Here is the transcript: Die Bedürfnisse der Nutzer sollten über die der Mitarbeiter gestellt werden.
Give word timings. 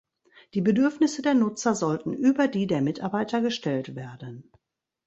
Die 0.55 0.61
Bedürfnisse 0.61 1.21
der 1.21 1.35
Nutzer 1.35 1.75
sollten 1.75 2.11
über 2.11 2.47
die 2.47 2.65
der 2.65 2.81
Mitarbeiter 2.81 3.39
gestellt 3.41 3.93
werden. 3.95 4.49